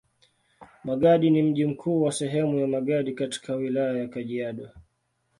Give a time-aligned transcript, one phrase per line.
[0.83, 4.69] Magadi ni mji mkuu wa sehemu ya Magadi katika Wilaya ya Kajiado.